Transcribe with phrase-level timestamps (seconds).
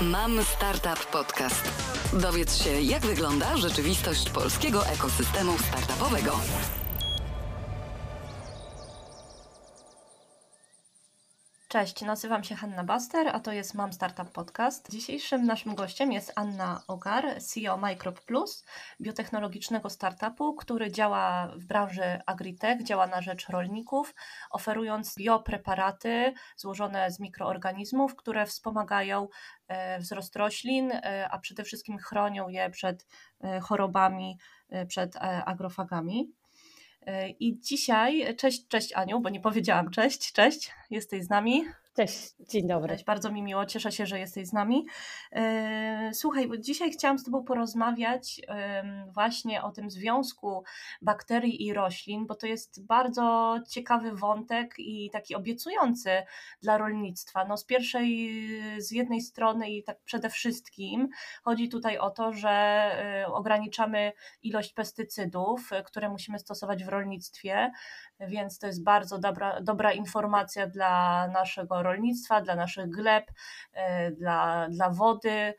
[0.00, 1.70] Mam Startup Podcast.
[2.12, 6.40] Dowiedz się, jak wygląda rzeczywistość polskiego ekosystemu startupowego.
[11.68, 14.90] Cześć, nazywam się Hanna Baster, a to jest Mam Startup Podcast.
[14.90, 18.64] Dzisiejszym naszym gościem jest Anna Ogar, CEO Microb Plus,
[19.00, 24.14] biotechnologicznego startupu, który działa w branży agritech, działa na rzecz rolników,
[24.50, 29.28] oferując biopreparaty złożone z mikroorganizmów, które wspomagają
[29.68, 33.06] e, wzrost roślin, e, a przede wszystkim chronią je przed
[33.40, 34.38] e, chorobami,
[34.88, 36.32] przed agrofagami.
[37.40, 41.64] I dzisiaj, cześć, cześć Aniu, bo nie powiedziałam cześć, cześć, jesteś z nami.
[41.98, 42.88] Cześć, dzień dobry.
[42.88, 44.86] Cześć, bardzo mi miło, cieszę się, że jesteś z nami.
[45.32, 48.40] E, słuchaj, dzisiaj chciałam z Tobą porozmawiać
[49.14, 50.64] właśnie o tym związku
[51.02, 56.10] bakterii i roślin, bo to jest bardzo ciekawy wątek i taki obiecujący
[56.62, 57.44] dla rolnictwa.
[57.44, 58.30] No z pierwszej,
[58.78, 61.08] z jednej strony i tak przede wszystkim
[61.42, 67.70] chodzi tutaj o to, że e, ograniczamy ilość pestycydów, które musimy stosować w rolnictwie,
[68.20, 73.24] więc to jest bardzo dobra, dobra informacja dla naszego rolnictwa, dla naszych gleb,
[73.72, 75.54] e, dla, dla wody,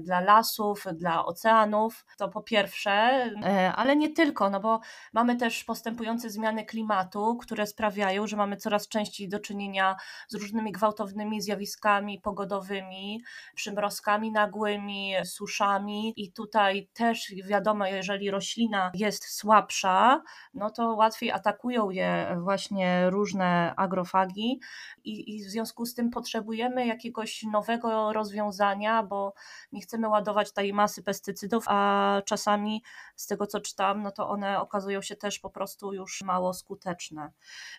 [0.00, 4.80] dla lasów, dla oceanów, to po pierwsze, e, ale nie tylko, no bo
[5.12, 9.96] mamy też postępujące zmiany klimatu, które sprawiają, że mamy coraz częściej do czynienia
[10.28, 13.22] z różnymi gwałtownymi zjawiskami pogodowymi,
[13.54, 16.12] przymrozkami nagłymi, suszami.
[16.16, 20.22] I tutaj też wiadomo, jeżeli roślina jest słabsza,
[20.54, 24.60] no to łatwiej atakują je właśnie różne agrofagi
[25.06, 29.34] i, i w związku z tym potrzebujemy jakiegoś nowego rozwiązania, bo
[29.72, 32.82] nie chcemy ładować tej masy pestycydów, a czasami
[33.16, 37.32] z tego co czytam, no to one okazują się też po prostu już mało skuteczne.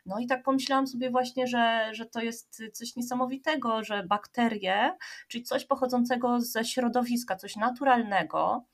[0.05, 5.43] No i tak pomyślałam sobie właśnie, że, że to jest coś niesamowitego, że bakterie, czyli
[5.43, 8.65] coś pochodzącego ze środowiska, coś naturalnego,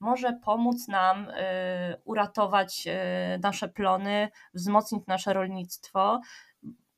[0.00, 1.32] może pomóc nam y,
[2.04, 6.20] uratować y, nasze plony, wzmocnić nasze rolnictwo.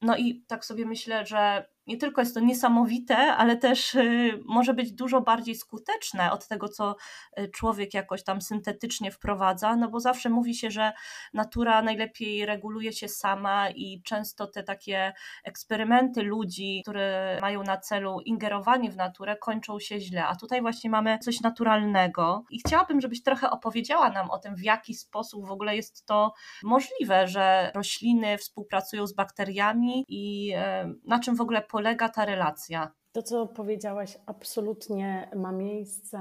[0.03, 4.75] No i tak sobie myślę, że nie tylko jest to niesamowite, ale też y, może
[4.75, 6.97] być dużo bardziej skuteczne od tego, co
[7.39, 10.93] y, człowiek jakoś tam syntetycznie wprowadza, no bo zawsze mówi się, że
[11.35, 15.13] natura najlepiej reguluje się sama i często te takie
[15.45, 20.27] eksperymenty ludzi, które mają na celu ingerowanie w naturę, kończą się źle.
[20.27, 24.63] A tutaj właśnie mamy coś naturalnego i chciałabym, żebyś trochę opowiedziała nam o tym, w
[24.63, 26.33] jaki sposób w ogóle jest to
[26.63, 30.59] możliwe, że rośliny współpracują z bakteriami i y,
[31.05, 32.93] na czym w ogóle polega ta relacja?
[33.13, 36.19] To, co powiedziałaś, absolutnie ma miejsce.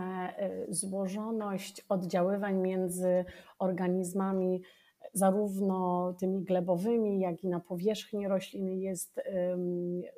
[0.69, 3.25] Y, złożoność oddziaływań między
[3.59, 4.61] organizmami,
[5.13, 9.21] zarówno tymi glebowymi, jak i na powierzchni rośliny, jest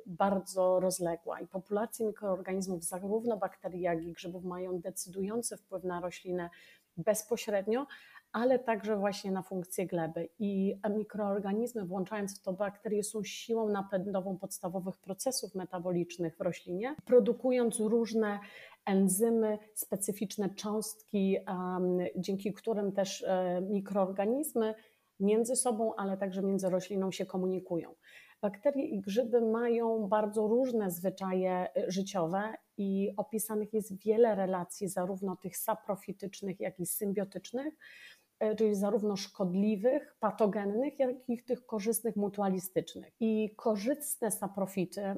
[0.06, 1.40] bardzo rozległa.
[1.40, 6.50] I populacje mikroorganizmów, zarówno bakterii, jak i grzybów, mają decydujący wpływ na roślinę
[6.96, 7.86] bezpośrednio,
[8.32, 10.28] ale także właśnie na funkcję gleby.
[10.38, 17.80] I mikroorganizmy, włączając w to bakterie, są siłą napędową podstawowych procesów metabolicznych w roślinie, produkując
[17.80, 18.38] różne
[18.86, 21.36] enzymy, specyficzne cząstki,
[22.16, 24.74] dzięki którym też um, mikroorganizmy
[25.20, 27.94] między sobą, ale także między rośliną się komunikują.
[28.42, 35.36] Bakterie i grzyby mają bardzo różne zwyczaje y, życiowe i opisanych jest wiele relacji, zarówno
[35.36, 38.17] tych saprofitycznych, jak i symbiotycznych, E,
[38.58, 43.12] czyli zarówno szkodliwych, patogennych, jak i tych korzystnych, mutualistycznych.
[43.20, 45.14] I korzystne saprofity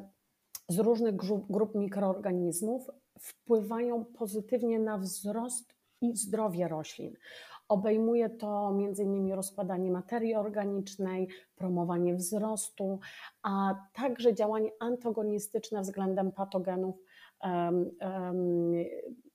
[0.68, 1.16] z różnych
[1.50, 7.14] grup mikroorganizmów wpływają pozytywnie na wzrost i zdrowie roślin.
[7.68, 9.32] Obejmuje to m.in.
[9.32, 12.98] rozkładanie materii organicznej, promowanie wzrostu,
[13.42, 16.96] a także działanie antagonistyczne względem patogenów,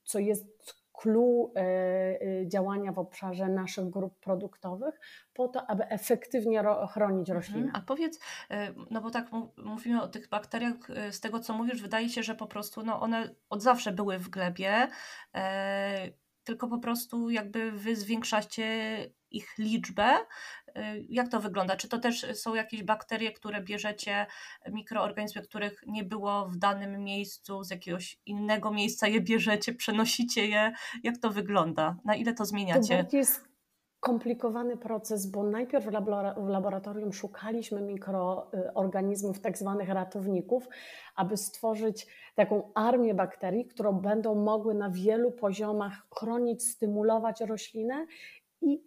[0.03, 4.99] co jest clue e, działania w obszarze naszych grup produktowych,
[5.33, 7.37] po to, aby efektywnie chronić mhm.
[7.37, 7.71] rośliny.
[7.73, 8.19] A powiedz,
[8.49, 9.25] e, no bo tak
[9.57, 13.01] mówimy o tych bakteriach, e, z tego co mówisz, wydaje się, że po prostu no
[13.01, 14.87] one od zawsze były w glebie,
[16.45, 18.65] tylko po prostu jakby wy zwiększacie
[19.31, 20.17] ich liczbę.
[20.67, 21.75] Y, jak to wygląda?
[21.75, 24.25] Czy to też są jakieś bakterie, które bierzecie,
[24.71, 30.73] mikroorganizmy, których nie było w danym miejscu, z jakiegoś innego miejsca je bierzecie, przenosicie je?
[31.03, 31.97] Jak to wygląda?
[32.05, 33.03] Na ile to zmieniacie?
[33.03, 33.03] To
[34.05, 35.85] jest skomplikowany proces, bo najpierw
[36.37, 40.67] w laboratorium szukaliśmy mikroorganizmów, tak zwanych ratowników,
[41.15, 48.05] aby stworzyć taką armię bakterii, które będą mogły na wielu poziomach chronić, stymulować roślinę
[48.65, 48.83] i,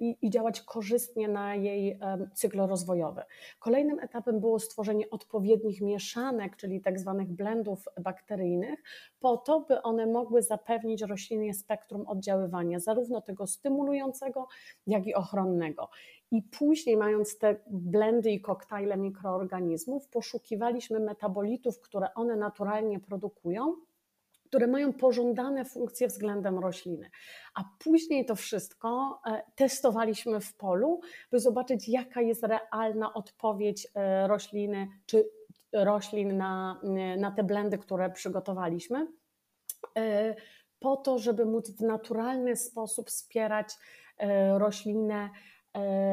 [0.00, 1.98] i, i, działać korzystnie na jej
[2.34, 3.22] cykl rozwojowy.
[3.58, 8.82] Kolejnym etapem było stworzenie odpowiednich mieszanek, czyli tak zwanych blendów bakteryjnych,
[9.20, 14.48] po to, by one mogły zapewnić roślinie spektrum oddziaływania, zarówno tego stymulującego,
[14.86, 15.88] jak i ochronnego.
[16.30, 23.76] I później, mając te blendy i koktajle mikroorganizmów, poszukiwaliśmy metabolitów, które one naturalnie produkują
[24.50, 27.10] które mają pożądane funkcje względem rośliny.
[27.54, 31.00] A później to wszystko e, testowaliśmy w polu,
[31.30, 35.30] by zobaczyć, jaka jest realna odpowiedź e, rośliny czy
[35.72, 36.80] roślin na,
[37.18, 39.06] na te blendy, które przygotowaliśmy,
[39.96, 40.34] e,
[40.78, 43.74] po to, żeby móc w naturalny sposób wspierać
[44.58, 45.30] roślinę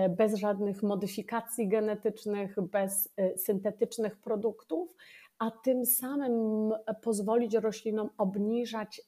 [0.09, 4.95] bez żadnych modyfikacji genetycznych, bez syntetycznych produktów
[5.39, 9.01] a tym samym pozwolić roślinom obniżać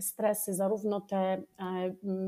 [0.00, 1.42] stresy, zarówno te e,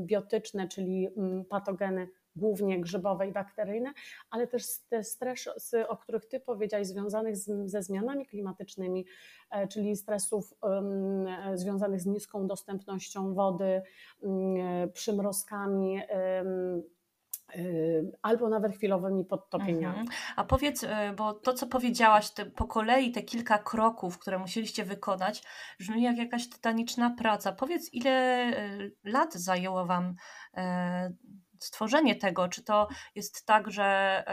[0.05, 1.09] biotyczne, czyli
[1.49, 3.93] patogeny głównie grzybowe i bakteryjne,
[4.29, 9.05] ale też te stresy, o których Ty powiedziałeś, związanych z, ze zmianami klimatycznymi,
[9.51, 13.81] e, czyli stresów um, związanych z niską dostępnością wody,
[14.21, 16.83] um, przymrozkami, um,
[18.21, 19.99] albo nawet chwilowymi podtopieniami.
[19.99, 20.07] Mhm.
[20.35, 24.85] A powiedz, y, bo to, co powiedziałaś, te, po kolei te kilka kroków, które musieliście
[24.85, 25.43] wykonać,
[25.79, 27.51] brzmi jak jakaś tytaniczna praca.
[27.51, 28.47] Powiedz, ile
[28.79, 30.15] y, lat zajęło Wam
[30.57, 31.13] e,
[31.59, 32.47] stworzenie tego?
[32.47, 34.23] Czy to jest tak, że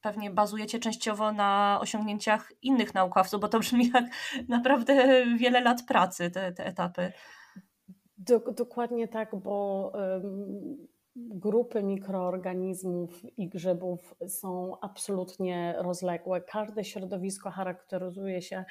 [0.00, 4.04] pewnie bazujecie częściowo na osiągnięciach innych naukowców, bo to brzmi jak
[4.48, 7.12] naprawdę wiele lat pracy, te, te etapy.
[8.56, 9.92] Dokładnie tak, bo
[11.16, 16.40] grupy mikroorganizmów i grzybów są absolutnie rozległe.
[16.40, 18.64] Każde środowisko charakteryzuje się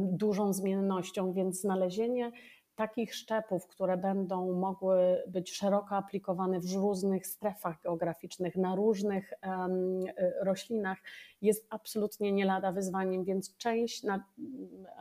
[0.00, 2.32] dużą zmiennością, więc znalezienie
[2.78, 10.04] takich szczepów, które będą mogły być szeroko aplikowane w różnych strefach geograficznych, na różnych um,
[10.42, 10.98] roślinach,
[11.42, 14.24] jest absolutnie nie lada wyzwaniem, więc część, na,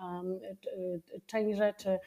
[0.01, 0.39] um,
[1.25, 1.99] część rzeczy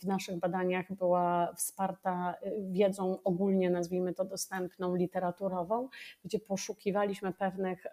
[0.00, 5.88] w naszych badaniach była wsparta e, wiedzą ogólnie, nazwijmy to dostępną, literaturową,
[6.24, 7.86] gdzie poszukiwaliśmy pewnych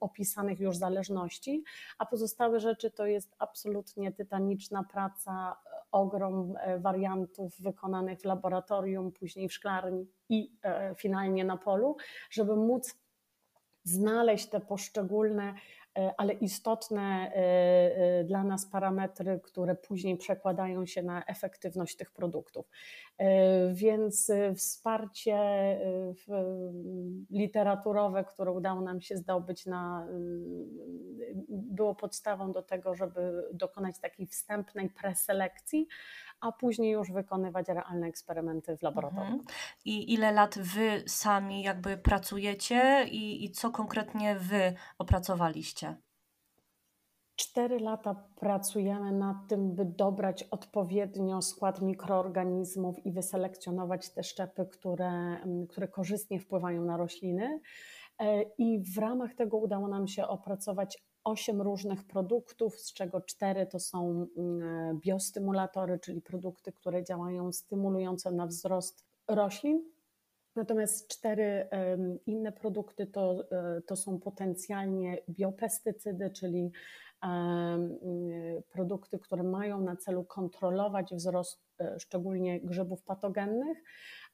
[0.00, 1.64] opisanych już zależności,
[1.98, 5.56] a pozostałe rzeczy to jest absolutnie tytaniczna praca,
[5.92, 10.52] ogrom e, wariantów wykonanych w laboratorium, później w szklarni i
[10.96, 11.96] finalnie na polu,
[12.30, 12.94] żeby móc
[13.84, 15.83] znaleźć te poszczególne E,
[16.16, 17.40] ale istotne e,
[18.20, 22.68] e, dla nas parametry, które później przekładają się na efektywność tych produktów.
[23.72, 25.38] Więc wsparcie
[27.30, 30.06] literaturowe, które udało nam się zdobyć, na,
[31.48, 35.88] było podstawą do tego, żeby dokonać takiej wstępnej preselekcji,
[36.44, 39.32] a później już wykonywać realne eksperymenty w laboratorium.
[39.32, 39.44] Mhm.
[39.84, 45.96] I ile lat wy sami jakby pracujecie i, i co konkretnie wy opracowaliście?
[47.36, 55.10] Cztery lata pracujemy nad tym, by dobrać odpowiednio skład mikroorganizmów i wyselekcjonować te szczepy, które,
[55.10, 57.60] mm, które korzystnie wpływają na rośliny.
[58.18, 63.66] E, I w ramach tego udało nam się opracować osiem różnych produktów, z czego cztery
[63.66, 69.94] to są mm, biostymulatory, czyli produkty, które działają stymulująco na wzrost roślin.
[70.56, 71.68] Natomiast cztery
[72.26, 76.72] inne produkty to, e, to są potencjalnie biopestycydy, czyli
[78.68, 83.78] produkty, które mają na celu kontrolować wzrost e, szczególnie grzybów patogennych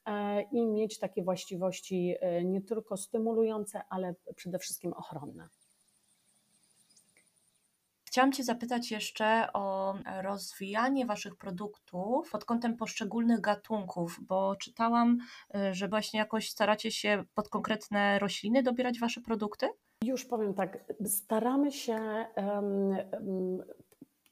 [0.05, 5.47] e, i mieć takie właściwości nie tylko stymulujące, ale przede wszystkim ochronne.
[8.11, 15.17] Chciałam Cię zapytać jeszcze o rozwijanie Waszych produktów pod kątem poszczególnych gatunków, bo czytałam,
[15.55, 19.67] y, że właśnie jakoś staracie się pod konkretne rośliny dobierać Wasze produkty?
[20.03, 23.63] Już powiem tak, staramy się um, um,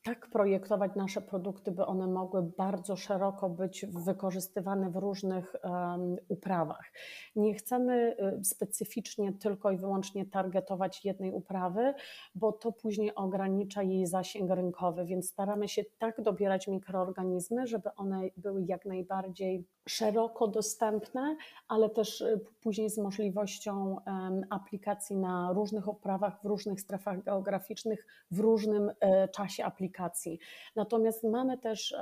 [0.09, 6.91] tak projektować nasze produkty, by one mogły bardzo szeroko być wykorzystywane w różnych um, uprawach.
[7.35, 11.93] Nie chcemy y, specyficznie tylko i wyłącznie targetować jednej uprawy,
[12.35, 18.21] bo to później ogranicza jej zasięg rynkowy, więc staramy się tak dobierać mikroorganizmy, żeby one
[18.37, 21.35] były jak najbardziej szeroko dostępne,
[21.67, 23.95] ale też y, później z możliwością
[24.49, 30.39] aplikacji na różnych uprawach, w różnych strefach geograficznych, w różnym e, czasie aplikacji.
[30.75, 31.95] Natomiast mamy też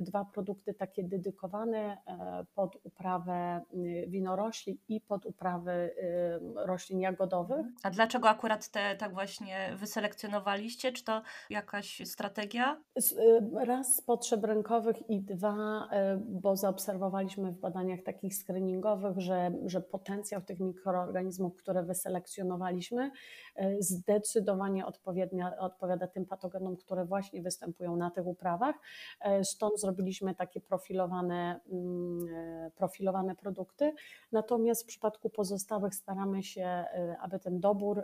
[0.00, 5.90] dwa produkty takie dedykowane e, pod uprawę y, winorośli i pod uprawę y,
[6.56, 7.66] roślin jagodowych.
[7.82, 10.92] A dlaczego akurat te tak właśnie wyselekcjonowaliście?
[10.92, 12.80] Czy to jakaś strategia?
[12.96, 19.80] Y, raz z potrzeb rynkowych i dwa, bo zaobserwowaliśmy w badaniach takich screeningowych, że, że
[19.80, 23.10] potencjał tych mikroorganizmów, które wyselekcjonowaliśmy,
[23.56, 24.86] e, zdecydowanie
[25.58, 28.76] odpowiada tym patogenom, które właśnie występują na tych uprawach.
[29.20, 33.94] E, stąd zrobiliśmy takie profilowane, mm, e, profilowane produkty.
[34.32, 36.84] Natomiast w przypadku pozostałych staramy się,
[37.20, 38.02] aby ten dobór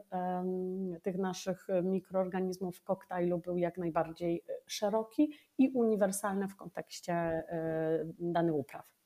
[1.02, 7.44] tych naszych mikroorganizmów w koktajlu był jak najbardziej szeroki i uniwersalny w kontekście
[8.18, 8.98] danych upraw.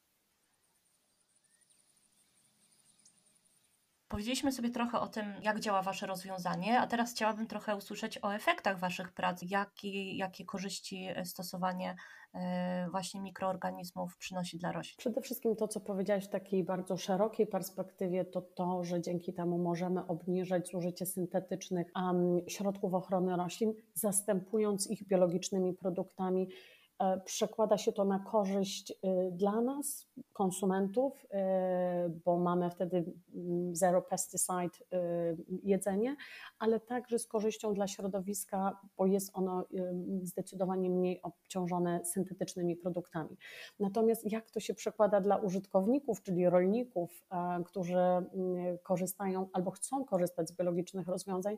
[4.13, 8.35] Powiedzieliśmy sobie trochę o tym, jak działa Wasze rozwiązanie, a teraz chciałabym trochę usłyszeć o
[8.35, 9.43] efektach Waszych prac.
[9.51, 11.97] Jakie, jakie korzyści stosowanie
[12.35, 14.97] e, właśnie mikroorganizmów przynosi dla roślin?
[14.99, 19.59] Przede wszystkim to, co powiedziałeś w takiej bardzo szerokiej perspektywie, to to, że dzięki temu
[19.59, 21.87] możemy obniżać zużycie syntetycznych
[22.49, 26.51] środków ochrony roślin, zastępując ich biologicznymi produktami E,
[27.25, 28.95] przekłada się to na korzyść y,
[29.33, 31.29] dla nas, konsumentów, y,
[32.25, 33.05] bo mamy wtedy
[33.35, 36.17] mm, zero pesticide y, jedzenie,
[36.59, 39.65] ale także z korzyścią dla środowiska, bo jest ono
[40.23, 43.37] zdecydowanie mniej obciążone syntetycznymi produktami.
[43.81, 50.05] Natomiast jak to się przekłada dla użytkowników, czyli rolników, e, którzy mm, korzystają albo chcą
[50.05, 51.57] korzystać z biologicznych rozwiązań,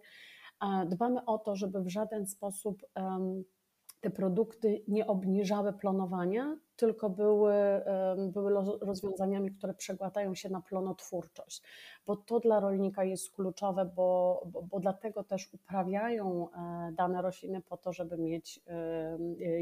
[0.63, 2.83] e, dbamy o to, żeby w żaden sposób
[4.05, 7.55] te produkty nie obniżały plonowania, tylko były,
[8.17, 11.63] były rozwiązaniami, które przegładają się na plonotwórczość,
[12.07, 17.61] bo to dla rolnika jest kluczowe, bo, bo, bo dlatego też uprawiają e, dane rośliny
[17.61, 18.61] po to, żeby mieć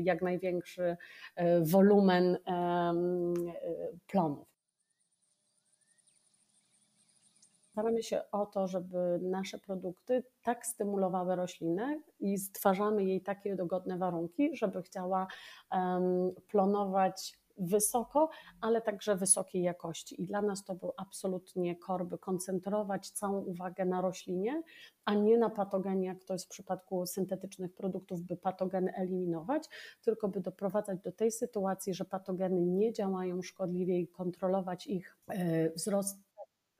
[0.02, 0.96] jak największy
[1.36, 2.38] e, wolumen
[4.06, 4.51] plonów.
[7.72, 13.98] Staramy się o to, żeby nasze produkty tak stymulowały roślinę i stwarzamy jej takie dogodne
[13.98, 15.26] warunki, żeby chciała
[16.48, 18.28] plonować wysoko,
[18.60, 20.22] ale także wysokiej jakości.
[20.22, 24.62] I dla nas to był absolutnie kor, by koncentrować całą uwagę na roślinie,
[25.04, 29.68] a nie na patogenie, jak to jest w przypadku syntetycznych produktów, by patogeny eliminować,
[30.02, 35.70] tylko by doprowadzać do tej sytuacji, że patogeny nie działają szkodliwie i kontrolować ich e,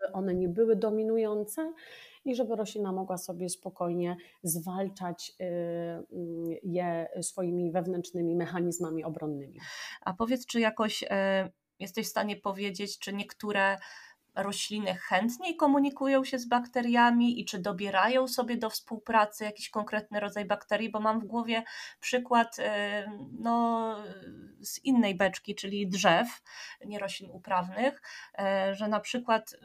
[0.02, 1.72] wzrost one nie były dominujące
[2.24, 9.58] i żeby roślina mogła sobie spokojnie zwalczać y, y, je swoimi wewnętrznymi mechanizmami obronnymi.
[10.00, 13.76] A powiedz, czy jakoś e, jesteś w stanie powiedzieć, czy niektóre
[14.34, 20.44] rośliny chętniej komunikują się z bakteriami i czy dobierają sobie do współpracy jakiś konkretny rodzaj
[20.44, 21.62] bakterii, bo mam w głowie
[22.00, 23.96] przykład e, no,
[24.60, 26.42] z innej beczki, czyli drzew,
[26.86, 28.02] nie roślin uprawnych,
[28.38, 29.56] e, że na przykład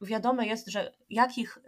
[0.00, 1.58] wiadome jest, że jakich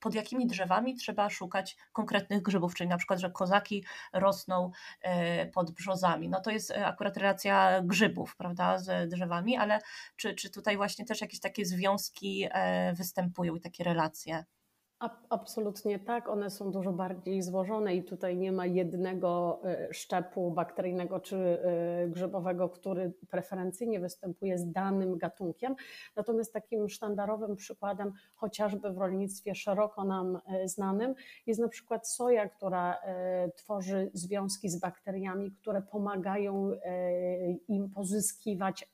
[0.00, 4.70] pod jakimi drzewami trzeba szukać konkretnych grzybów, czyli na przykład, że kozaki rosną
[5.02, 6.28] e, pod brzozami.
[6.28, 9.78] No to jest e, akurat relacja grzybów, prawda, z drzewami, ale
[10.16, 14.44] czy, czy tutaj właśnie też jakieś takie związki e, występują i takie relacje?
[15.28, 21.20] Absolutnie tak, one są dużo bardziej złożone i tutaj nie ma jednego e, szczepu bakteryjnego
[21.20, 25.76] czy e, grzybowego, który preferencyjnie występuje z danym gatunkiem.
[26.16, 31.14] Natomiast takim sztandarowym przykładem, chociażby w rolnictwie szeroko nam e, znanym,
[31.46, 33.00] jest na przykład soja, która
[33.56, 36.70] tworzy związki z bakteriami, które pomagają
[37.68, 38.90] im pozyskiwać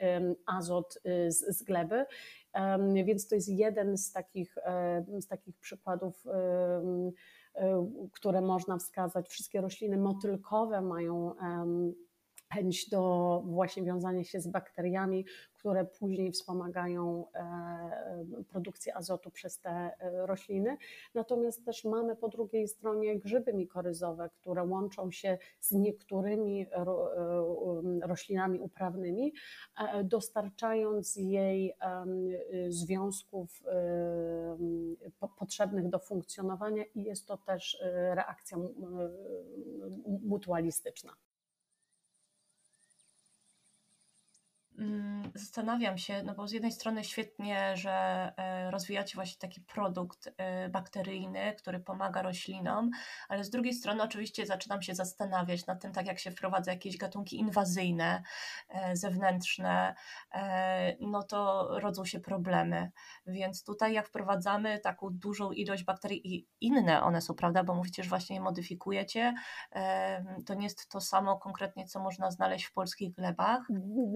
[0.47, 0.99] azot
[1.29, 2.07] z gleby
[3.05, 4.55] więc to jest jeden z takich,
[5.21, 6.25] z takich przykładów,
[8.13, 9.29] które można wskazać.
[9.29, 11.35] Wszystkie rośliny motylkowe mają
[12.53, 15.27] chęć do właśnie wiązania się z bakteriami,
[15.67, 20.77] które później wspomagają e, produkcję azotu przez te e, rośliny.
[21.15, 26.85] Natomiast też mamy po drugiej stronie grzyby mikoryzowe, które łączą się z niektórymi e,
[28.03, 29.33] roślinami uprawnymi,
[30.05, 31.75] dostarczając jej
[32.69, 33.63] związków
[35.39, 37.79] potrzebnych do funkcjonowania i jest to też
[38.15, 38.59] reakcja
[40.23, 41.17] mutualistyczna.
[45.35, 47.92] Zastanawiam się, no bo z jednej strony świetnie, że
[48.37, 52.90] e, rozwijacie właśnie taki produkt e, bakteryjny, który pomaga roślinom,
[53.28, 56.97] ale z drugiej strony oczywiście zaczynam się zastanawiać nad tym, tak jak się wprowadza jakieś
[56.97, 58.23] gatunki inwazyjne,
[58.68, 59.95] e, zewnętrzne,
[61.00, 62.90] no to rodzą się problemy.
[63.26, 68.02] Więc tutaj jak wprowadzamy taką dużą ilość bakterii i inne one są, prawda, bo mówicie,
[68.02, 69.35] że właśnie je modyfikujecie,
[70.47, 73.68] to nie jest to samo konkretnie, co można znaleźć w polskich glebach.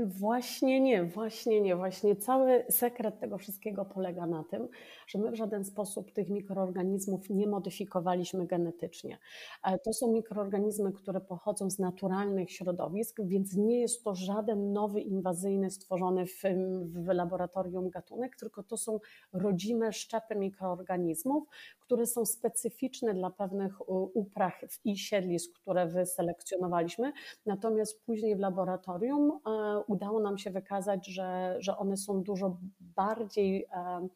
[0.06, 1.76] Właśnie Właśnie nie, właśnie nie.
[1.76, 4.68] Właśnie cały sekret tego wszystkiego polega na tym,
[5.06, 9.18] że my w żaden sposób tych mikroorganizmów nie modyfikowaliśmy genetycznie.
[9.64, 15.00] E, to są mikroorganizmy, które pochodzą z naturalnych środowisk, więc nie jest to żaden nowy,
[15.00, 16.42] inwazyjny, stworzony w,
[16.84, 18.98] w laboratorium gatunek, tylko to są
[19.32, 21.48] rodzime szczepy mikroorganizmów,
[21.80, 24.54] które są specyficzne dla pewnych upraw
[24.84, 27.12] i siedlisk, które wyselekcjonowaliśmy.
[27.46, 33.66] Natomiast później w laboratorium e, udało nam się wykazać, że, że one są dużo bardziej
[33.72, 34.08] e,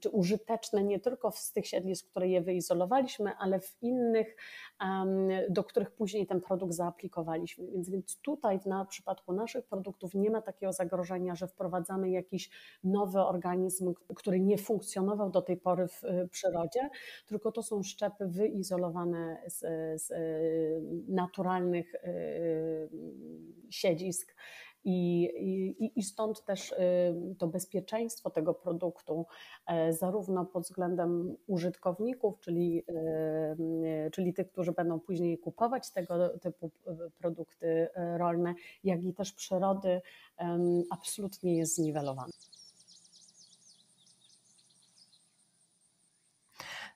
[0.00, 4.36] czy użyteczne nie tylko z tych siedlisk, które je wyizolowaliśmy, ale w innych,
[5.50, 7.66] do których później ten produkt zaaplikowaliśmy.
[7.66, 12.50] Więc, więc tutaj w przypadku naszych produktów nie ma takiego zagrożenia, że wprowadzamy jakiś
[12.84, 16.90] nowy organizm, który nie funkcjonował do tej pory w przyrodzie,
[17.26, 19.60] tylko to są szczepy wyizolowane z,
[20.02, 20.12] z
[21.08, 21.92] naturalnych
[23.70, 24.34] siedzisk
[24.84, 25.22] i,
[25.78, 26.76] i, I stąd też y,
[27.38, 29.26] to bezpieczeństwo tego produktu,
[29.66, 32.84] e, zarówno pod względem użytkowników, czyli,
[34.06, 36.70] y, czyli tych, którzy będą później kupować tego typu
[37.18, 38.54] produkty rolne,
[38.84, 40.00] jak i też przyrody,
[40.90, 42.32] absolutnie jest zniwelowany.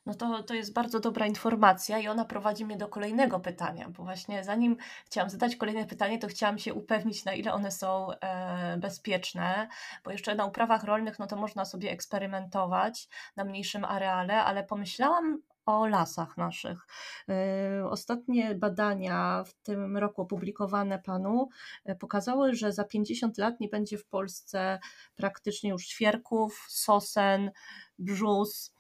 [0.07, 4.03] No to, to jest bardzo dobra informacja i ona prowadzi mnie do kolejnego pytania, bo
[4.03, 8.77] właśnie zanim chciałam zadać kolejne pytanie, to chciałam się upewnić, na ile one są e,
[8.79, 9.69] bezpieczne,
[10.05, 15.43] bo jeszcze na uprawach rolnych, no to można sobie eksperymentować na mniejszym areale, ale pomyślałam
[15.67, 16.87] o lasach naszych.
[17.29, 21.49] E, ostatnie badania w tym roku opublikowane panu
[21.85, 24.79] e, pokazały, że za 50 lat nie będzie w Polsce
[25.17, 27.51] praktycznie już świerków, sosen,
[27.99, 28.72] brzus.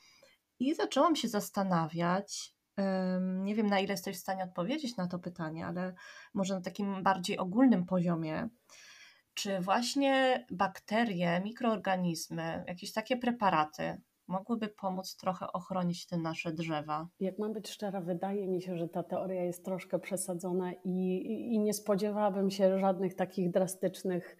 [0.62, 2.54] I zaczęłam się zastanawiać,
[3.20, 5.94] nie wiem na ile jesteś w stanie odpowiedzieć na to pytanie, ale
[6.34, 8.48] może na takim bardziej ogólnym poziomie,
[9.34, 17.08] czy właśnie bakterie, mikroorganizmy, jakieś takie preparaty mogłyby pomóc trochę ochronić te nasze drzewa?
[17.20, 21.58] Jak mam być szczera, wydaje mi się, że ta teoria jest troszkę przesadzona i, i,
[21.58, 24.36] nie spodziewałabym się żadnych takich drastycznych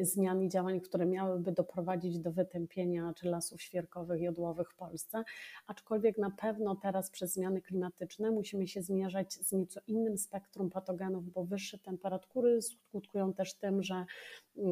[0.00, 5.22] zmian i działań, które miałyby doprowadzić do wytępienia czy lasów świerkowych, jodłowych w Polsce.
[5.66, 11.32] Aczkolwiek na pewno teraz przez zmiany klimatyczne musimy się zmierzać z nieco innym spektrum patogenów,
[11.32, 14.04] bo wyższe temperatury skutkują też tym, że,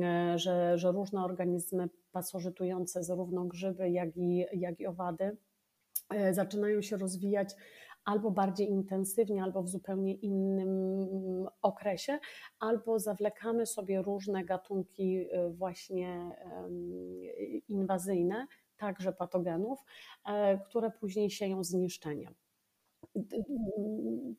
[0.02, 5.36] e, że, że różne organizmy pasożytujące, zarówno grzyby, jak i, jak i owady,
[6.10, 7.54] e, zaczynają się rozwijać
[8.04, 12.18] albo bardziej intensywnie, albo w zupełnie innym okresie,
[12.58, 16.30] albo zawlekamy sobie różne gatunki y, właśnie
[17.68, 19.78] inwazyjne, także patogenów,
[20.26, 22.28] e, które później sieją zniszczenie.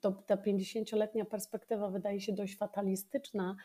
[0.01, 3.55] To, ta 50-letnia perspektywa wydaje się dość fatalistyczna.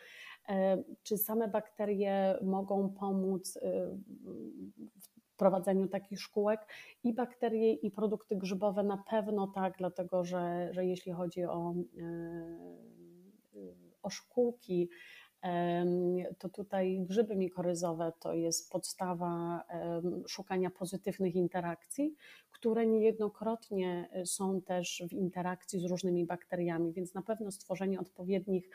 [0.49, 3.61] E, czy same bakterie mogą pomóc y,
[4.95, 5.10] w
[5.41, 6.67] prowadzeniu takich szkółek
[7.03, 12.57] i bakterie i produkty grzybowe na pewno tak, dlatego że, że jeśli chodzi o, e,
[14.03, 14.89] o szkółki,
[16.37, 19.63] to tutaj grzyby mikoryzowe to jest podstawa
[20.27, 22.15] szukania pozytywnych interakcji,
[22.51, 28.69] które niejednokrotnie są też w interakcji z różnymi bakteriami, więc na pewno stworzenie odpowiednich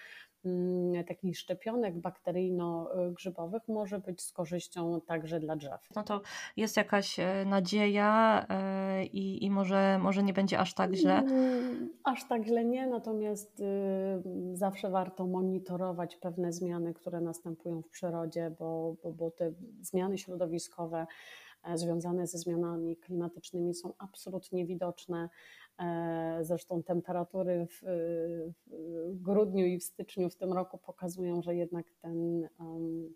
[1.08, 5.88] takich szczepionek bakteryjno-grzybowych może być z korzyścią także dla drzew.
[5.96, 6.20] No to
[6.56, 11.18] jest jakaś e, nadzieja e, i, i może, może nie będzie aż tak źle?
[11.18, 13.66] Mm, aż tak źle nie, natomiast y,
[14.52, 21.06] zawsze warto monitorować pewne zmiany, które następują w przyrodzie, bo, bo, bo te zmiany środowiskowe
[21.64, 25.28] e, związane ze zmianami klimatycznymi są absolutnie widoczne.
[25.78, 27.82] E, zresztą temperatury w,
[29.12, 32.48] grudniu i w styczniu w tym roku pokazują, że jednak ten,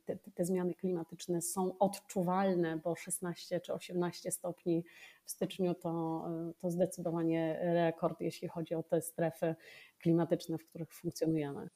[0.04, 4.84] te, te, zmiany klimatyczne są odczuwalne, bo 16 czy 18 stopni
[5.24, 6.24] w styczniu to,
[6.58, 9.54] to zdecydowanie rekord, jeśli chodzi o te strefy
[9.98, 11.68] klimatyczne, w których funkcjonujemy.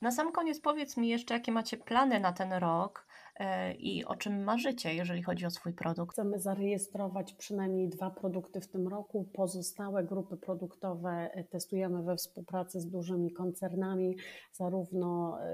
[0.00, 4.16] Na sam koniec powiedz mi jeszcze, jakie macie plany na ten rok e, i o
[4.16, 6.12] czym marzycie, jeżeli chodzi o swój produkt.
[6.12, 9.28] Chcemy zarejestrować przynajmniej dwa produkty w tym roku.
[9.32, 14.16] Pozostałe grupy produktowe e, testujemy we współpracy z dużymi koncernami,
[14.52, 15.44] zarówno e,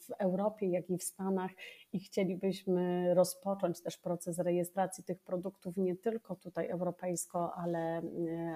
[0.00, 1.50] w Europie, jak i w Stanach
[1.92, 8.02] i chcielibyśmy rozpocząć też proces rejestracji tych produktów nie tylko tutaj europejsko, ale,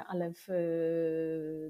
[0.08, 0.46] ale w,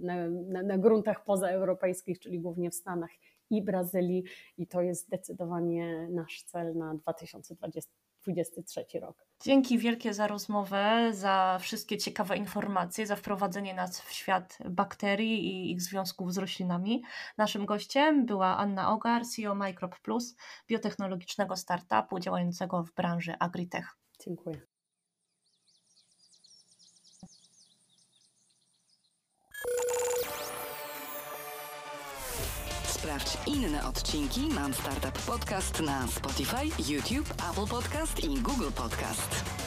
[0.03, 3.11] na, na, na gruntach pozaeuropejskich, czyli głównie w Stanach
[3.51, 4.25] i Brazylii
[4.59, 7.91] i to jest zdecydowanie nasz cel na 2020
[8.25, 9.27] 2023 rok.
[9.43, 15.73] Dzięki wielkie za rozmowę, za wszystkie ciekawe informacje, za wprowadzenie nas w świat bakterii i
[15.73, 17.03] ich związków z roślinami.
[17.39, 20.37] Naszym gościem była Anna Ogar, CEO Microb Plus,
[20.69, 23.97] biotechnologicznego startupu działającego w branży agritech.
[24.25, 24.74] Dziękuję.
[33.05, 39.63] Sprawdź inne odcinki Mam Startup Podcast na Spotify, YouTube, Apple Podcast i Google Podcast.